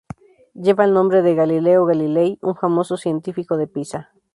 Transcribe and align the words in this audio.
Lleva 0.55 0.85
el 0.85 0.93
nombre 0.95 1.21
de 1.21 1.35
Galileo 1.35 1.85
Galilei, 1.85 2.39
un 2.41 2.55
famoso 2.55 2.97
científico 2.97 3.55
de 3.55 3.67
Pisa. 3.67 4.09